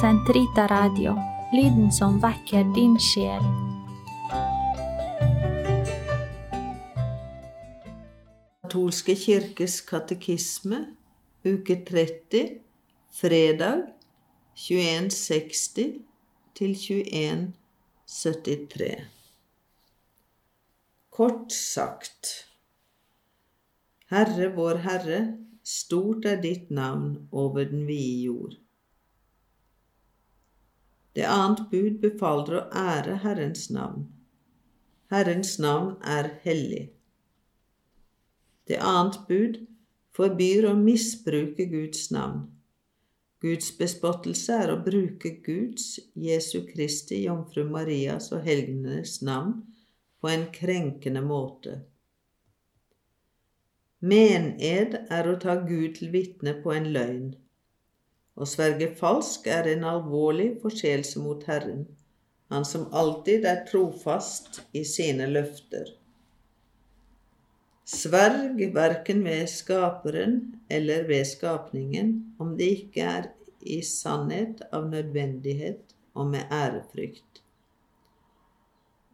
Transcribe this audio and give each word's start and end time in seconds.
Sentrita 0.00 0.64
Radio, 0.66 1.12
lyden 1.52 1.92
som 1.92 2.20
vekker 2.22 2.64
din 2.72 2.94
sjel. 2.96 3.42
Katolske 8.62 9.14
kirkes 9.20 9.80
katekisme, 9.84 10.96
uke 11.44 11.84
30, 11.84 12.64
fredag 13.12 13.92
2160 14.56 16.00
til 16.56 16.72
2173. 16.86 19.04
Kort 21.12 21.52
sagt 21.52 22.48
Herre 24.08 24.48
vår 24.56 24.80
Herre, 24.88 25.36
stort 25.60 26.24
er 26.24 26.40
ditt 26.40 26.72
navn 26.72 27.28
over 27.32 27.68
den 27.68 27.84
vide 27.84 28.24
jord. 28.30 28.56
Det 31.14 31.26
annet 31.26 31.64
bud 31.70 31.98
befaler 32.02 32.60
å 32.60 32.66
ære 32.76 33.18
Herrens 33.24 33.66
navn. 33.74 34.06
Herrens 35.10 35.56
navn 35.58 35.96
er 36.06 36.30
hellig. 36.44 36.84
Det 38.70 38.78
annet 38.78 39.18
bud 39.26 39.58
forbyr 40.14 40.68
å 40.70 40.76
misbruke 40.78 41.66
Guds 41.72 42.10
navn. 42.14 42.44
Guds 43.40 43.72
bespottelse 43.78 44.58
er 44.62 44.70
å 44.70 44.80
bruke 44.84 45.32
Guds, 45.42 45.96
Jesu 46.14 46.60
Kristi, 46.68 47.22
Jomfru 47.24 47.64
Marias 47.66 48.28
og 48.36 48.44
helgenes 48.44 49.18
navn 49.24 49.62
på 50.20 50.28
en 50.28 50.44
krenkende 50.52 51.22
måte. 51.24 51.78
Mened 54.00 54.94
er 55.10 55.28
å 55.28 55.38
ta 55.40 55.56
Gud 55.64 55.96
til 55.98 56.12
vitne 56.12 56.54
på 56.62 56.72
en 56.76 56.90
løgn. 56.94 57.32
Å 58.40 58.46
sverge 58.48 58.86
falsk 58.96 59.48
er 59.52 59.66
en 59.68 59.82
alvorlig 59.84 60.54
forseelse 60.62 61.20
mot 61.20 61.42
Herren, 61.48 61.88
Han 62.50 62.64
som 62.66 62.88
alltid 62.90 63.44
er 63.46 63.60
trofast 63.68 64.56
i 64.74 64.80
sine 64.82 65.28
løfter. 65.30 65.92
Sverg 67.86 68.58
verken 68.74 69.22
ved 69.22 69.44
Skaperen 69.52 70.34
eller 70.68 71.06
ved 71.06 71.28
skapningen, 71.30 72.10
om 72.42 72.56
det 72.58 72.68
ikke 72.78 73.06
er 73.06 73.30
i 73.60 73.78
sannhet 73.86 74.64
av 74.72 74.88
nødvendighet 74.90 75.94
og 76.18 76.32
med 76.32 76.50
ærefrykt. 76.50 77.42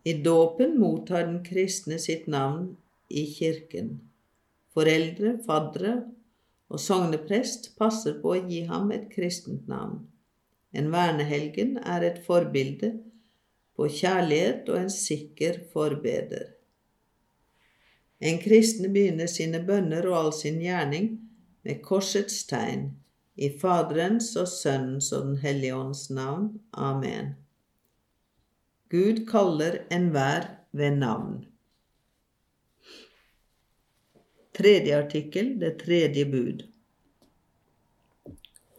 I 0.08 0.16
dåpen 0.22 0.78
mottar 0.80 1.27
den 1.27 1.42
kristne 1.44 1.98
sitt 2.00 2.24
navn 2.30 2.77
i 3.10 3.27
kirken. 3.36 3.98
Foreldre, 4.72 5.36
faddere 5.44 5.97
og 6.69 6.83
sogneprest 6.83 7.72
passer 7.78 8.19
på 8.22 8.34
å 8.34 8.42
gi 8.48 8.64
ham 8.70 8.91
et 8.95 9.09
kristent 9.12 9.69
navn. 9.70 10.00
En 10.77 10.91
vernehelgen 10.92 11.77
er 11.78 12.05
et 12.05 12.19
forbilde 12.27 12.92
på 13.77 13.89
kjærlighet 13.92 14.69
og 14.72 14.81
en 14.81 14.92
sikker 14.92 15.61
forbeder. 15.72 16.53
En 18.20 18.39
kristen 18.41 18.92
begynner 18.92 19.28
sine 19.28 19.61
bønner 19.64 20.06
og 20.09 20.19
all 20.19 20.33
sin 20.34 20.61
gjerning 20.62 21.11
med 21.67 21.83
korsets 21.84 22.44
tegn, 22.48 22.94
i 23.37 23.50
Faderens 23.61 24.31
og 24.41 24.48
Sønnens 24.48 25.11
og 25.12 25.27
Den 25.27 25.41
hellige 25.42 25.77
ånds 25.77 26.06
navn. 26.09 26.55
Amen. 26.72 27.34
Gud 28.89 29.27
kaller 29.28 29.83
enhver 29.92 30.48
ved 30.72 30.97
navn. 30.97 31.44
Tredje 34.56 34.96
artikkel, 34.96 35.60
det 35.60 35.74
tredje 35.84 36.24
bud. 36.32 36.62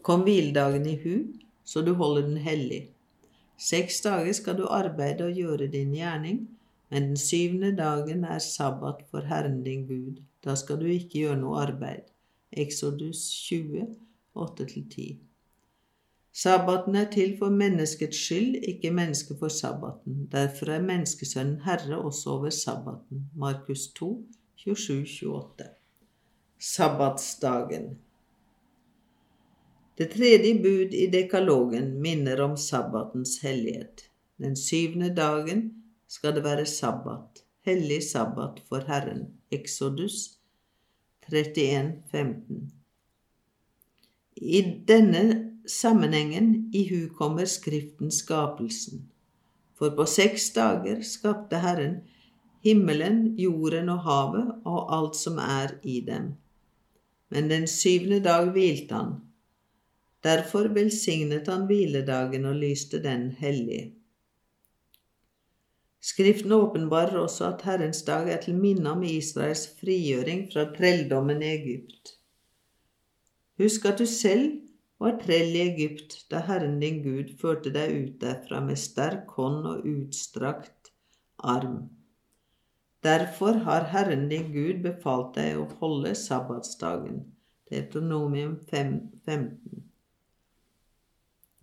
Kom 0.01 0.23
hviledagen 0.25 0.87
i 0.89 0.95
hu, 1.03 1.17
så 1.63 1.83
du 1.85 1.93
holder 1.93 2.21
den 2.25 2.37
hellig. 2.41 2.79
Seks 3.61 4.01
dager 4.01 4.33
skal 4.33 4.57
du 4.57 4.65
arbeide 4.73 5.27
og 5.27 5.37
gjøre 5.37 5.67
din 5.73 5.93
gjerning, 5.93 6.39
men 6.89 7.11
den 7.11 7.17
syvende 7.17 7.75
dagen 7.77 8.23
er 8.23 8.39
sabbat 8.39 9.03
for 9.11 9.29
Herren 9.29 9.63
din 9.63 9.85
Gud. 9.87 10.21
Da 10.45 10.55
skal 10.55 10.79
du 10.81 10.85
ikke 10.85 11.19
gjøre 11.19 11.37
noe 11.43 11.61
arbeid. 11.61 12.09
Exodus 12.51 13.27
20, 13.45 13.85
8-10. 14.33 15.17
Sabbaten 16.33 16.95
er 16.95 17.11
til 17.11 17.35
for 17.37 17.49
menneskets 17.49 18.17
skyld, 18.25 18.55
ikke 18.67 18.91
mennesket 18.91 19.37
for 19.39 19.47
sabbaten. 19.47 20.25
Derfor 20.31 20.73
er 20.73 20.81
menneskesønnen 20.81 21.61
herre 21.65 21.97
også 21.97 22.29
over 22.29 22.49
sabbaten. 22.49 23.29
Markus 23.35 23.87
2, 23.87 24.11
27-28. 24.67 25.63
Sabbatsdagen. 26.59 27.97
Det 29.97 30.11
tredje 30.11 30.53
bud 30.63 30.93
i 30.93 31.07
dekalogen 31.07 32.01
minner 32.01 32.41
om 32.41 32.57
sabbatens 32.57 33.39
hellighet. 33.41 34.09
Den 34.37 34.55
syvende 34.55 35.15
dagen 35.15 35.83
skal 36.07 36.35
det 36.35 36.43
være 36.43 36.65
sabbat, 36.65 37.43
hellig 37.65 38.03
sabbat 38.03 38.59
for 38.69 38.83
Herren. 38.87 39.27
Exodus 39.51 40.37
31, 41.27 42.03
15. 42.11 42.71
I 44.35 44.61
denne 44.87 45.23
sammenhengen 45.67 46.69
ihukommer 46.73 47.45
Skriften 47.45 48.11
skapelsen. 48.11 49.07
For 49.77 49.95
på 49.95 50.05
seks 50.05 50.51
dager 50.53 51.01
skapte 51.01 51.59
Herren 51.61 52.01
himmelen, 52.67 53.21
jorden 53.39 53.89
og 53.93 54.03
havet 54.03 54.51
og 54.67 54.91
alt 54.97 55.15
som 55.15 55.39
er 55.41 55.77
i 55.83 56.01
dem. 56.07 56.33
Men 57.31 57.49
den 57.51 57.67
syvende 57.67 58.19
dag 58.23 58.51
hvilte 58.55 58.95
han. 58.95 59.13
Derfor 60.23 60.67
velsignet 60.75 61.47
han 61.47 61.67
hviledagen 61.69 62.45
og 62.49 62.59
lyste 62.59 62.99
den 63.03 63.29
hellig. 63.39 63.93
Skriften 66.03 66.51
åpenbarer 66.55 67.17
også 67.19 67.49
at 67.51 67.63
Herrens 67.67 68.01
dag 68.07 68.29
er 68.31 68.39
til 68.41 68.55
minne 68.55 68.91
om 68.91 69.03
Israels 69.03 69.65
frigjøring 69.79 70.45
fra 70.53 70.69
trelldommen 70.75 71.41
i 71.43 71.51
Egypt. 71.51 72.13
Husk 73.59 73.85
at 73.89 73.99
du 73.99 74.05
selv 74.05 74.61
var 75.01 75.17
trell 75.21 75.55
i 75.55 75.63
Egypt 75.65 76.19
da 76.31 76.41
Herren 76.47 76.79
din 76.81 77.01
Gud 77.03 77.33
førte 77.41 77.73
deg 77.73 77.93
ut 77.97 78.15
derfra 78.21 78.61
med 78.63 78.79
sterk 78.79 79.33
hånd 79.37 79.67
og 79.69 79.85
utstrakt 79.89 80.93
arm. 81.37 81.89
Derfor 83.07 83.61
har 83.63 83.81
Herren 83.93 84.29
din 84.29 84.51
Gud 84.51 84.81
befalt 84.83 85.35
deg 85.37 85.57
å 85.61 85.67
holde 85.79 86.11
sabbatsdagen. 86.17 87.21
Deuteronomium 87.71 88.57
5, 88.67 88.97
15. 89.25 89.83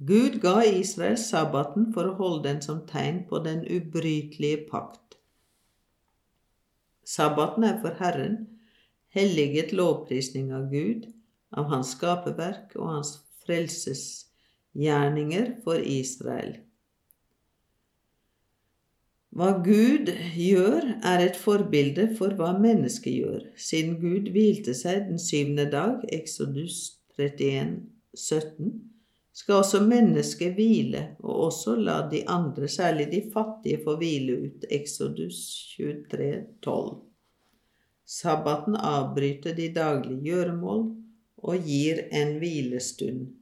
Gud 0.09 0.41
ga 0.41 0.65
Israel 0.65 1.19
sabbaten 1.21 1.93
for 1.93 2.09
å 2.09 2.17
holde 2.21 2.49
den 2.49 2.61
som 2.65 2.87
tegn 2.89 3.29
på 3.29 3.39
den 3.45 3.61
ubrytelige 3.69 4.65
pakt. 4.71 5.19
Sabbaten 7.05 7.65
er 7.69 7.77
for 7.83 7.93
Herren 8.01 8.55
helliget 9.15 9.71
lovprisning 9.77 10.49
av 10.57 10.71
Gud, 10.73 11.05
av 11.55 11.69
Hans 11.71 11.93
skaperverk 11.95 12.73
og 12.79 12.87
Hans 12.91 13.11
frelsesgjerninger 13.45 15.47
for 15.65 15.79
Israel. 15.79 16.57
Hva 19.35 19.51
Gud 19.67 20.13
gjør, 20.39 20.85
er 21.03 21.23
et 21.25 21.39
forbilde 21.39 22.07
for 22.15 22.37
hva 22.39 22.53
mennesket 22.55 23.17
gjør. 23.19 23.41
Siden 23.59 23.97
Gud 23.99 24.31
hvilte 24.31 24.77
seg 24.79 25.09
den 25.09 25.19
syvende 25.19 25.65
dag, 25.73 26.05
Exodus 26.15 27.01
31, 27.19 27.81
17, 28.15 28.69
skal 29.35 29.59
også 29.59 29.81
mennesket 29.83 30.55
hvile, 30.55 31.03
og 31.19 31.49
også 31.49 31.75
la 31.75 31.97
de 32.13 32.23
andre, 32.31 32.69
særlig 32.71 33.09
de 33.11 33.25
fattige, 33.35 33.81
få 33.83 33.97
hvile 33.99 34.39
ut, 34.45 34.69
Exodus 34.71 35.41
23, 35.75 36.31
12. 36.63 37.01
Sabbaten 38.07 38.77
avbryter 38.79 39.57
de 39.59 39.73
daglige 39.75 40.23
gjøremål 40.29 40.85
og 41.43 41.67
gir 41.67 42.07
en 42.13 42.37
hvilestund. 42.39 43.33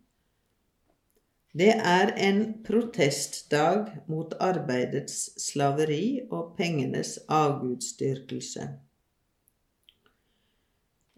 Det 1.52 1.72
er 1.76 2.14
en 2.16 2.38
protestdag 2.64 3.90
mot 4.08 4.32
arbeidets 4.40 5.34
slaveri 5.42 6.22
og 6.30 6.54
pengenes 6.56 7.18
avgudsdyrkelse. 7.28 8.70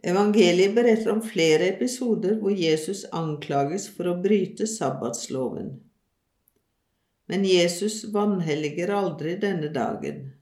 Evangeliet 0.05 0.75
beretter 0.75 1.13
om 1.15 1.23
flere 1.23 1.71
episoder 1.77 2.35
hvor 2.43 2.51
Jesus 2.51 3.05
anklages 3.15 3.87
for 3.95 4.11
å 4.11 4.19
bryte 4.27 4.67
sabbatsloven. 4.69 5.71
Men 7.31 7.47
Jesus 7.49 8.03
vanhelliger 8.13 8.91
aldri 8.93 9.39
denne 9.41 9.71
dagen. 9.73 10.35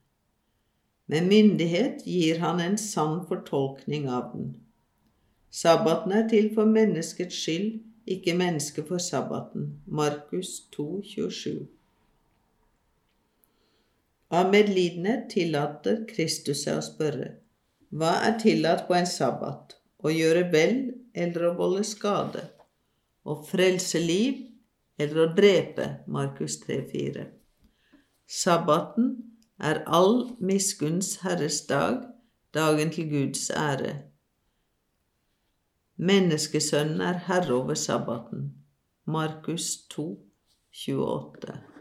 Med 1.07 1.29
myndighet 1.29 2.03
gir 2.09 2.41
han 2.41 2.65
en 2.65 2.81
sann 2.81 3.21
fortolkning 3.29 4.09
av 4.09 4.33
den. 4.33 4.55
Sabbaten 5.53 6.17
er 6.17 6.29
til 6.33 6.49
for 6.57 6.65
menneskets 6.65 7.37
skyld, 7.37 7.83
ikke 8.07 8.35
mennesket 8.37 8.89
for 8.89 8.99
sabbaten. 8.99 9.83
Markus 9.87 10.61
2, 10.73 11.03
27. 11.05 11.67
Av 14.33 14.49
medlidenhet 14.51 15.29
tillater 15.31 16.05
Kristus 16.09 16.65
seg 16.65 16.81
å 16.81 16.85
spørre, 16.85 17.35
hva 17.93 18.15
er 18.25 18.39
tillatt 18.41 18.87
på 18.89 18.97
en 18.97 19.09
sabbat, 19.09 19.77
å 20.01 20.09
gjøre 20.09 20.47
vel 20.55 20.77
eller 21.13 21.51
å 21.51 21.57
volde 21.59 21.85
skade, 21.85 22.47
å 23.29 23.37
frelse 23.45 24.01
liv 24.01 24.41
eller 24.99 25.27
å 25.27 25.29
drepe, 25.37 25.89
Markus 26.07 26.57
3, 26.65 26.81
4. 26.89 27.27
Sabbaten 28.25 29.13
er 29.61 29.83
all 29.87 30.33
miskunns 30.41 31.19
Herres 31.27 31.61
dag, 31.69 32.01
dagen 32.57 32.91
til 32.95 33.11
Guds 33.11 33.51
ære. 33.51 33.99
Menneskesønnen 35.97 37.01
er 37.01 37.19
herre 37.27 37.55
over 37.55 37.75
sabbaten. 37.75 38.55
Markus 39.05 39.77
2, 39.91 40.27
28. 40.73 41.72